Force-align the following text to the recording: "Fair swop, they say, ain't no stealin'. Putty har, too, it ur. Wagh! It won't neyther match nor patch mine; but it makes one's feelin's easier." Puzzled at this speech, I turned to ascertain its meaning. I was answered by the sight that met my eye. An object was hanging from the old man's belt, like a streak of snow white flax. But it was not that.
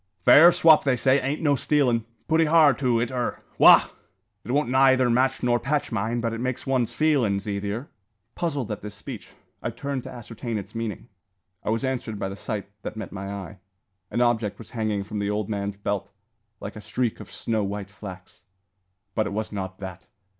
"Fair 0.25 0.51
swop, 0.51 0.83
they 0.83 0.97
say, 0.97 1.19
ain't 1.21 1.43
no 1.43 1.53
stealin'. 1.53 2.05
Putty 2.27 2.45
har, 2.45 2.73
too, 2.73 2.99
it 2.99 3.11
ur. 3.11 3.39
Wagh! 3.59 3.91
It 4.43 4.49
won't 4.51 4.69
neyther 4.69 5.11
match 5.11 5.43
nor 5.43 5.59
patch 5.59 5.91
mine; 5.91 6.21
but 6.21 6.33
it 6.33 6.39
makes 6.41 6.65
one's 6.65 6.95
feelin's 6.95 7.47
easier." 7.47 7.87
Puzzled 8.33 8.71
at 8.71 8.81
this 8.81 8.95
speech, 8.95 9.33
I 9.61 9.69
turned 9.69 10.01
to 10.05 10.09
ascertain 10.09 10.57
its 10.57 10.73
meaning. 10.73 11.07
I 11.63 11.69
was 11.69 11.83
answered 11.85 12.17
by 12.17 12.29
the 12.29 12.35
sight 12.35 12.67
that 12.81 12.97
met 12.97 13.11
my 13.11 13.31
eye. 13.31 13.59
An 14.09 14.21
object 14.21 14.57
was 14.57 14.71
hanging 14.71 15.03
from 15.03 15.19
the 15.19 15.29
old 15.29 15.49
man's 15.51 15.77
belt, 15.77 16.11
like 16.59 16.75
a 16.75 16.81
streak 16.81 17.19
of 17.19 17.31
snow 17.31 17.63
white 17.63 17.91
flax. 17.91 18.41
But 19.13 19.27
it 19.27 19.33
was 19.33 19.51
not 19.51 19.77
that. 19.77 20.07